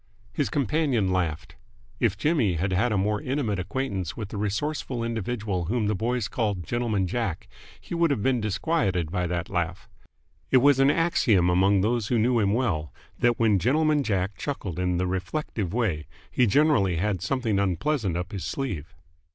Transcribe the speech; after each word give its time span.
His 0.33 0.49
companion 0.49 1.11
laughed. 1.11 1.55
If 1.99 2.17
Jimmy 2.17 2.53
had 2.55 2.73
had 2.73 2.91
a 2.91 2.97
more 2.97 3.21
intimate 3.21 3.59
acquaintance 3.59 4.17
with 4.17 4.29
the 4.29 4.37
resourceful 4.37 5.03
individual 5.03 5.65
whom 5.65 5.85
the 5.85 5.93
"boys" 5.93 6.27
called 6.27 6.65
Gentleman 6.65 7.05
Jack, 7.05 7.47
he 7.79 7.93
would 7.93 8.09
have 8.09 8.23
been 8.23 8.41
disquieted 8.41 9.11
by 9.11 9.27
that 9.27 9.47
laugh. 9.51 9.87
It 10.49 10.57
was 10.57 10.79
an 10.79 10.89
axiom 10.89 11.51
among 11.51 11.81
those 11.81 12.07
who 12.07 12.17
knew 12.17 12.39
him 12.39 12.51
well, 12.51 12.91
that 13.19 13.37
when 13.39 13.59
Gentleman 13.59 14.01
Jack 14.01 14.35
chuckled 14.39 14.79
in 14.79 14.97
the 14.97 15.05
reflective 15.05 15.71
way, 15.71 16.07
he 16.31 16.47
generally 16.47 16.95
had 16.95 17.21
something 17.21 17.59
unpleasant 17.59 18.17
up 18.17 18.31
his 18.31 18.43
sleeve. 18.43 18.95